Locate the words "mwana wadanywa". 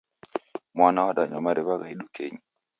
0.75-1.43